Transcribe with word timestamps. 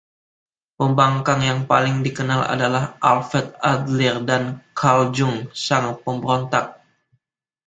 Pembangkang 0.81 1.41
yang 1.49 1.59
paling 1.69 1.95
dikenal 2.05 2.41
adalah 2.53 2.83
Alfred 3.11 3.47
Adler 3.73 4.15
dan 4.29 4.43
Carl 4.79 5.03
Jung... 5.17 5.37
Sang 5.65 5.87
Pemberontak'. 6.03 6.71